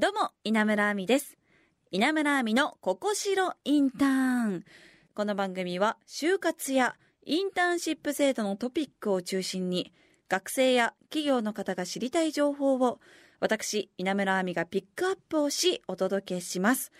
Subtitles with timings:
[0.00, 1.36] どうも、稲村亜美です。
[1.90, 4.08] 稲村亜美のここしろインター
[4.46, 4.64] ン。
[5.14, 9.92] この番組は、就活やインターンシップ制度のトピックを中心に、
[10.30, 12.98] 学生や企業の方が知りたい情報を、
[13.40, 16.92] 私、稲村亜美がピックアップをし、お届けします。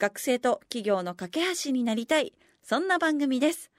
[0.00, 2.32] 学生と企業の架け橋になりたい、
[2.64, 3.70] そんな番組です。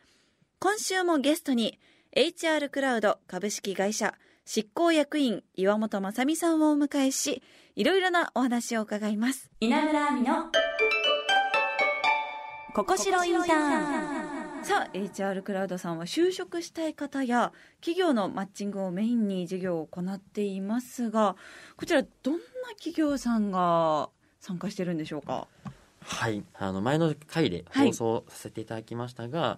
[0.60, 1.78] 今週もゲストに、
[2.16, 4.16] HR クラウド株式会社
[4.52, 7.44] 執行役員岩本正美さんをお迎えし、
[7.76, 9.52] いろいろなお話を伺います。
[9.60, 10.46] 稲村亜美の
[12.74, 14.66] ここしろインターン。
[14.66, 21.36] さあ、HR クラウドさんは就職したい方や企業のマッチングをメインに事業を行っていますが、
[21.78, 22.40] こちらどんな
[22.76, 24.10] 企業さんが
[24.40, 25.48] 参加してるんでしょうか？
[26.02, 29.58] はい、あの前の回で放送させていただきましたが、やっ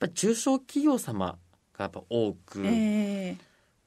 [0.00, 1.36] ぱり中小企業様
[1.76, 3.36] がやっぱ多く、え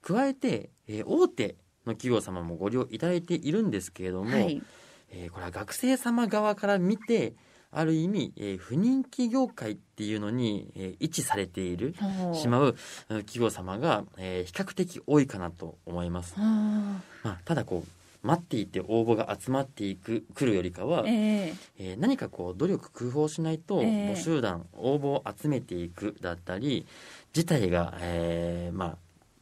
[0.05, 1.55] 加えて、えー大手
[1.87, 4.61] の企業様もご利用いただいているんですけれども、ーはい。
[5.09, 7.33] えーこれは学生様側から見て
[7.71, 11.95] ある意味、えー不人気業界っていうのに、えー位置されている
[12.33, 12.75] しまう
[13.09, 16.35] うん企業様が、えー比較的多いかなと思います。
[16.37, 26.85] あまあ、ただこう待っていて応募が集まっていくくるよりかは、ーえーえー何かこう努力工夫をしないとええ募集団、応募を集めていくだったり
[27.35, 28.97] 自体が、えーまあ、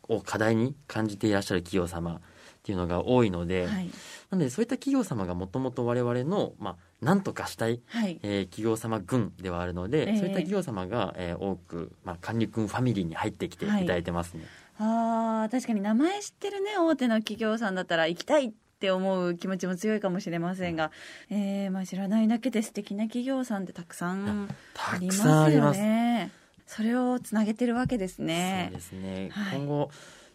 [0.10, 2.20] を課題に感じていらっしゃる企業様っ
[2.64, 3.90] ていうのが多いので、はい。
[4.30, 8.20] なのでそういった企業様がもともと我々の、まあ、なんとかしたい、はい。
[8.24, 14.46] えー企業様群ではあるので、ええそういった企業様が、えー多く、まあ、管理君ファミリーに入ってきていただいてますね。
[14.80, 20.92] あー確かに名前知ってるね大手の企業さんだったら行きたいって思う気持ちも強いかもしれませんが、
[21.30, 25.72] えーまあ、知らないだけで素敵な企業さんってたくさんありますよ。
[25.72, 26.32] ね。
[26.76, 28.78] それをつなげてるわけですねそう。
[28.78, 29.90] ですね、はい今後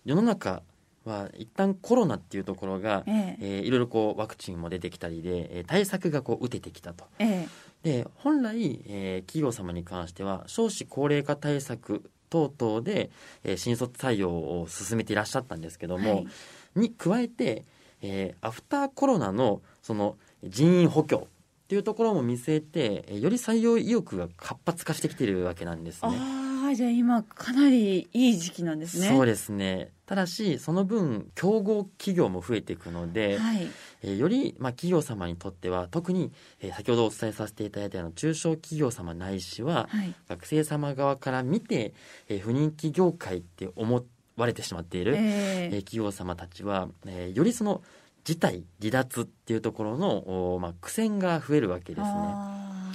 [0.04, 0.62] 世の中
[1.04, 7.06] は一旦コロナっていうところが、えええーいろいろこうワクチンも出てきたりで、えー対策がこう打ててきたと。
[7.18, 7.46] え
[7.82, 13.10] で本来、えー企業様に関しては少子高齢化対策等々で、
[13.44, 16.26] えー新卒採用を進めていらっしゃったんですけえども、はい
[16.76, 17.64] に加えて、
[18.02, 21.26] えーアフターコロナのその人員補強
[21.68, 26.16] っていうところも見据えて、えーより採用意欲が活発化してきているわけなんですね。
[26.18, 29.08] ああじゃあ今かなりいい時期なんですね。
[29.08, 33.68] そうですねただしその分競合企業も増えていくので、はい
[34.02, 41.92] えーより、まあ、企業様にとっては特に、えー先ほどお伝えさせていただいたような中小企業様ないしは、はい学生様側から見て、
[42.30, 44.02] えー不人気業界って思
[44.38, 47.82] われてしまっている、えーええ企業様たちは、えーよりその
[48.28, 52.06] 辞退離脱っていうところの、おまあ、苦戦が増えるわけですね。
[52.06, 52.92] あ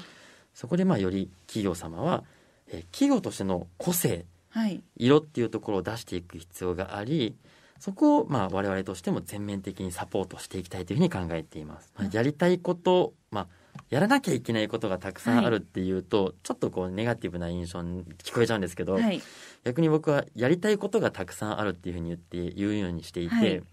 [0.53, 2.23] そこで、まあ、より企業様は、
[2.67, 7.35] えー企業としての個性ーはい色っていうところを出していく必要があり
[7.79, 11.91] そこをまあ我々としても全面的にサポートしていきたいというふうに考えています。
[11.97, 13.47] まあやりたいこと、まあ、
[13.89, 19.21] やらなきゃいけないことがたくさんあるっていうと、ちょっとこうネガティブな印象に聞こえちゃうんですけど、はい。
[19.63, 23.63] 逆に僕はやりたいことがたくさんあるっていうふうに言って言うようにしていて、はい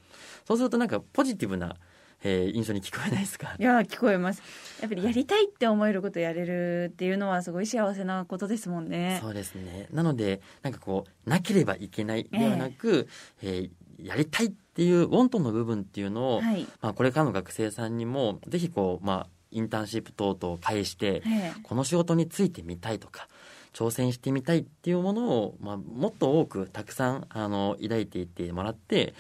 [0.47, 1.77] そうするとなんかポジティブな、
[2.25, 3.55] えー印象に聞こえないですか？
[3.59, 4.43] いやー聞こえます。
[4.81, 9.19] やっぱりやりたいって思えることやれるっていうのはすごい幸せなことですもんね。
[9.23, 9.87] そうですね。
[9.93, 13.09] なのでなんかこうなければいけないではなく、
[13.43, 13.71] えー
[14.03, 16.67] やりたいっていうウォントの部分っていうのを、はい。
[16.81, 23.29] まあ、これからの学生さんにもぜひこう、まあ、インターンシップ等々を介してええこの仕事についてみたいとか
[23.73, 29.15] 挑戦してみたいっていうものを、まあ、もっと多くたくさんあの抱いていってもらって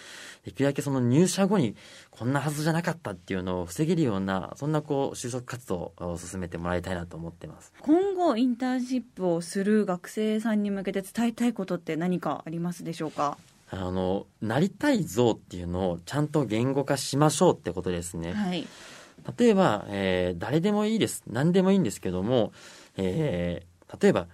[0.45, 1.77] できるだけその入社後に
[2.11, 7.73] こんなはずじゃなかったっていうのを防げるようなそんなこう就職活動を進めてもらいたいなと思ってます。
[7.81, 13.39] 今後インターンシップをする学生さんに向けて伝えたいことって何かありますでしょうか？
[13.71, 18.33] あのなりたい像っていうのをちゃんと言語化しましょうってことですね。
[18.33, 18.67] はい
[19.39, 21.23] 例えば、えー誰でもいいです。
[21.27, 22.53] 何でもいいんですけども、
[22.97, 24.29] えー例えば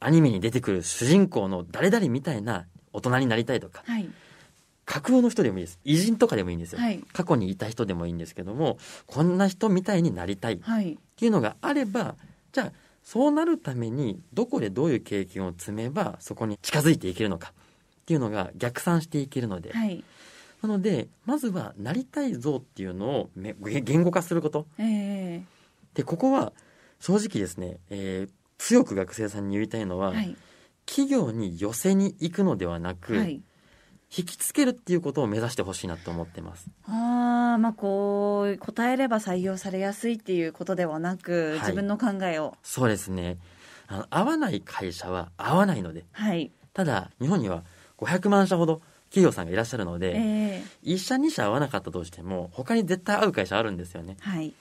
[0.00, 2.64] アニメに出てくる主人公の誰々みたいな
[2.94, 4.08] 大人になりたいとかはい。
[4.86, 5.78] 架空の人でもいいです。
[5.84, 7.02] 偉人とかでもいいんですよ、はい。
[7.12, 10.98] 過去にいた人でもいいんですけどもこんな人みたいになりたいっはい。
[11.16, 12.14] ていうのがあれば
[12.52, 12.72] じゃあ
[13.02, 20.02] そうなるためにどこでどういう経験を積めばそこに近づいていけるのかっていうのが逆算していけるので、はい
[20.66, 24.66] なのでまずはなりたい像っていうのをめ言語化すること。
[24.78, 25.42] え
[25.94, 26.52] でここは
[27.00, 30.36] 正直ですね、えー強く学生さんに言いたいのは、えはい。
[30.86, 33.42] 企業に寄せに行くのではなく、はい。
[34.16, 36.70] 引きつけるっていうことを目指してほしいなと思ってます。
[36.86, 41.60] ああまあこう答えれば採用されやすいっていうことではなく、はい。
[41.60, 42.54] 自分の考えを。
[42.62, 43.38] そうですね。
[43.88, 46.06] あの合わない会社は合わないので。
[46.12, 46.52] はい。
[46.72, 47.64] ただ日本には
[47.98, 48.80] 500万社ほど
[49.10, 54.16] 企業さんがいらっしゃるので、え1社2社合わなかったとしても他に絶対合う会社あるんですよね。
[54.20, 54.52] ーはい。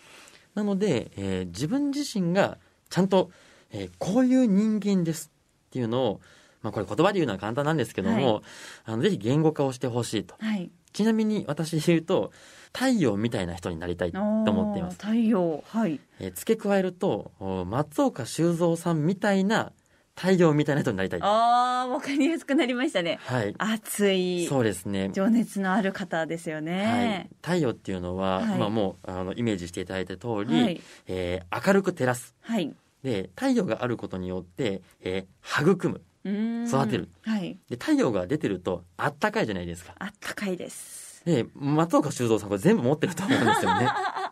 [0.54, 2.58] なので、えー自分自身が
[2.90, 3.32] ちゃんと、
[3.72, 5.32] えーこういう人間です
[5.68, 6.22] っていうのを、
[6.62, 8.42] まあ、これ言葉で言うのは簡単なんですけども、は
[8.86, 10.36] あのぜひ言語化をしてほしいと。
[10.40, 10.70] はい。
[10.94, 12.32] ちなみに私で言うと
[12.74, 14.98] 太陽みたいな人になりたいと思っています。
[14.98, 15.62] 太陽。
[15.68, 16.00] はい。
[16.20, 19.74] えー付け加えるとお松岡修造さんみたいな
[20.16, 21.20] 太陽みたいな人になりたい。
[21.22, 23.20] ああわかりやすくなりましたね。
[23.24, 23.54] はい。
[23.58, 24.48] 熱い。
[24.48, 25.10] そうですね。
[25.14, 26.66] 情熱のある方ですよはい。
[26.66, 28.60] ね、太陽っていうのは、はい。
[28.60, 30.82] まあ、もうあのイメージしていただいた通り、はい。
[31.08, 32.34] えー明るく照らす。
[32.42, 32.74] はい。
[33.04, 36.02] で太陽があることによって、えー育む。
[36.68, 37.10] 育てる。
[37.24, 37.58] はい。
[37.70, 39.94] で太陽が出てるとあったかいじゃないですか。
[40.00, 41.06] あったかいです。
[41.26, 43.88] で松岡修造さんこれ全部持ってると思うんですよね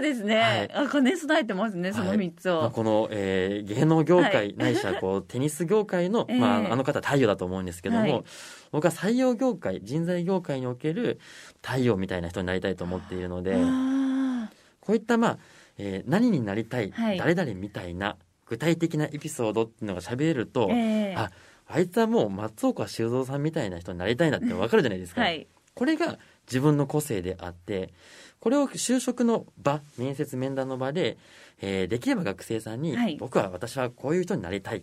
[0.00, 0.72] そうですね、はい。
[0.72, 4.54] あ兼ね備えてますねその三つを、まあ、この、えー芸能業界、はい。
[4.56, 8.24] ないしはこう テニス業界の、ええまあ、あの方太陽だと思うんですけども、はい。
[8.72, 11.20] 僕は採用業界人材業界における
[11.62, 14.50] 太陽みたいな人になりたいと思っているのであ
[14.80, 15.38] こういった、まあ
[15.76, 17.18] えー何になりたい、はい。
[17.18, 18.16] 誰々みたいな
[18.46, 21.18] 具体的なエピソードっていうのが喋れると、ーえー。
[21.18, 21.30] あ
[21.72, 25.20] あいつはもう松岡修造さんみたいな人になりたいなって分かるじゃないですか。
[25.20, 25.46] はい。
[25.74, 26.18] これが
[26.50, 27.92] 自分の個性であって
[28.40, 31.18] これを就職の場面接面談の場で、
[31.60, 33.16] えーできれば学生さんに、はい。
[33.16, 34.82] 僕は私はこういう人になりたい。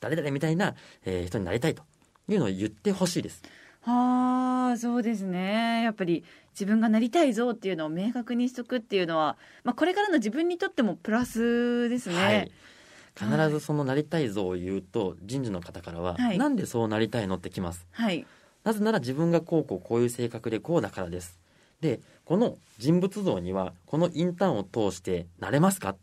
[0.00, 0.74] 誰々みたいな、
[1.06, 1.82] えー人になりたいと
[2.28, 3.42] いうのを言ってほしいです。
[3.84, 5.82] ああそうですね。
[5.82, 12.52] やっぱり自分がなりたいぞっていうのを明確にしとくっていうのは、まあ、これからの自分にとってもプラスですね、はい。
[13.16, 16.38] 必ずそのなりたい像を言うと人事の方からは、はい。
[16.38, 17.86] なんでそうなりたいのってきます。
[17.92, 18.26] はい
[18.64, 21.38] なぜなら自分がこうこうこういう性格でこうだからです。
[21.80, 25.96] でこの人物像にはこのインターンを通してなれますか？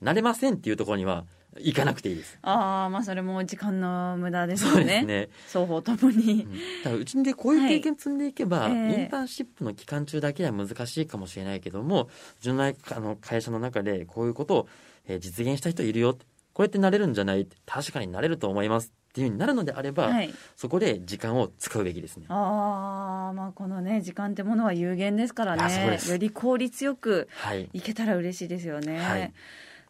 [0.00, 1.24] なれませんっていうところには
[1.58, 2.38] 行かなくていいです。
[2.42, 5.28] ああまあそれも時間の無駄ですそうよねですね。
[5.46, 6.46] 双方ともに。
[6.86, 6.94] う、ん。
[7.00, 9.02] うちでこういう経験積んでいけば、はいええ。
[9.02, 12.08] インターンシップの期間中だけは難しいかもしれないけどもう
[12.42, 14.68] ちの内あの会社の中でこういうことを、
[15.06, 16.10] えー実現した人いるよ。
[16.10, 17.46] ってこうやってなれるんじゃない？
[17.66, 20.34] 確かになれると思いますっていうになるのであれば、はい。
[20.56, 22.26] そこで時間を使うべきですね。
[22.28, 26.00] ああまあこのね時間ってものは有限ですからね。
[26.08, 29.32] より効率よくはい、いけたら嬉しいですよね、はい。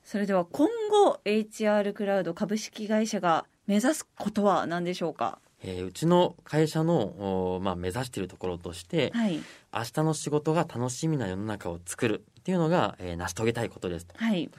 [0.05, 5.39] それでは今後 HR クラウド株式会社が目指すことは何でしょうか？
[5.63, 9.41] えーうちの会社の、おまあ、目指しているところとして、はい。
[9.73, 14.07] 明日の仕事が楽しみな世の中を作るっていうのが、えー成し遂げたいことです。
[14.15, 14.51] はい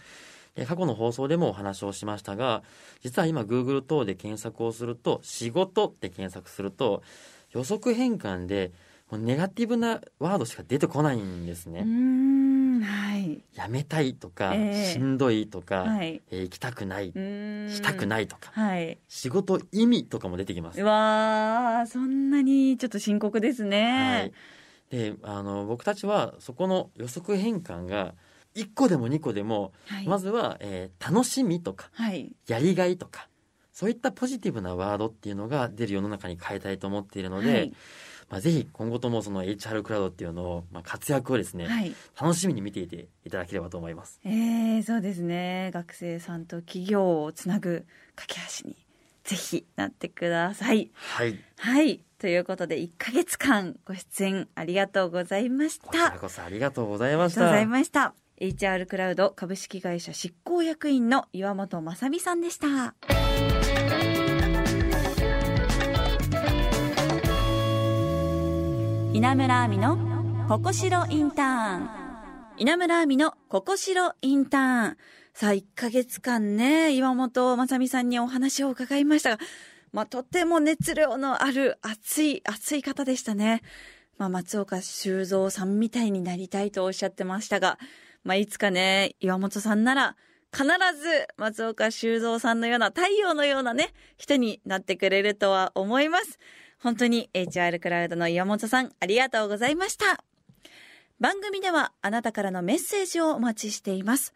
[0.56, 2.64] で過去の放送でもお話をしましたが
[3.02, 7.04] 実は今 Google 等で検索をすると「仕事」って検索すると
[7.52, 8.72] 予測変換で
[9.12, 11.84] もうネガティブなワードしか出てこないんですね。
[11.84, 13.44] んはい。
[13.54, 14.94] やめたいとか、ええ。
[14.94, 16.22] しんどいとか、はい。
[16.32, 18.98] えー行きたくない、したくないとかはい。
[19.08, 20.82] 仕事意味とかも出てきます。
[20.82, 20.86] う。
[20.86, 23.72] わーそんなにちょっと深刻ですはい。
[23.72, 24.32] ね、、
[24.90, 28.16] であの僕たちはそこの予測変換が
[28.56, 30.08] 1個でも2個でも、はい。
[30.08, 32.32] まずは、えー楽しみとかはい。
[32.48, 33.28] やりがいとか
[33.72, 37.74] そういったポジティブなワードっていうのが出る世の中に変えたいと思っているので、はい。
[38.30, 41.94] まあ、ぜひ今後ともその HR クラウドっていうのを、まあ、活躍をですね、はい。
[42.20, 44.20] 楽しみに見ていていただければと思います。
[44.24, 45.72] えー、そうですね。
[45.74, 47.86] 学生さんと企業をつなぐ
[48.16, 48.78] 架け橋に
[49.26, 50.90] ぜひなってください。
[50.96, 51.38] はい。
[51.58, 52.02] はい。
[52.18, 57.42] ということで1ヶ月間ご出演ありがとうございましこちたらこそありがとうございました。
[57.42, 62.96] ありがとうございました HR クラウド株式会社執行役員の岩本正美さんでした。
[69.14, 71.90] 稲村亜美のここしろインターン。
[72.58, 74.98] 稲村亜美のここしろインターン。
[75.34, 79.40] さあ1ヶ月間ね岩本正美さんにお話を伺いましたが
[79.96, 83.62] まあ、とても熱量のある熱い熱い方でしたね。
[84.18, 87.80] まあ、松岡修造さんみたいになりたいとおっしゃってましたが、
[88.26, 90.18] まあ、いつかね、岩本さんなら、
[90.52, 90.66] 必
[91.00, 96.40] ず松岡修造さんのような太陽のようなね、人になってくれるとは思います。
[96.80, 100.24] 本当に HR クラウドの岩本さん、ありがとうございました。
[101.20, 104.34] 番組ではあなたからのメッセージをお待ちしています。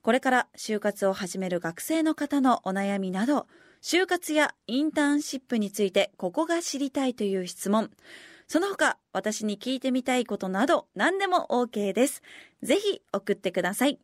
[0.00, 3.48] これから就活を始める学生の方のお悩みなど、
[3.82, 7.90] 就活やインターンシップについてここが知りたいという質問、
[8.46, 12.22] その他私に聞いてみたいことなど何でも OK です。
[12.62, 13.98] ぜひ送ってください。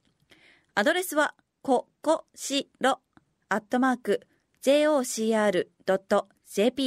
[0.75, 3.00] アドレスはここしろ
[3.49, 4.20] アットマーク
[4.62, 5.70] jocr.jp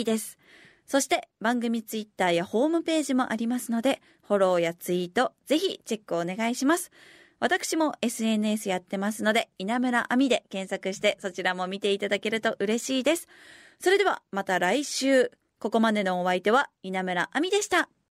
[0.04, 0.38] です。
[0.86, 6.92] そして番組ツイッターやホームページもありますので、フォローやツイート、ぜひチェックお願いします。
[7.40, 13.28] 私も SNS やってますので、稲村亜美で検索してそちらも見ていただけると嬉しいです。
[13.80, 15.32] それではまた来週、
[15.64, 17.88] ここまでのお相手は稲村亜美でした。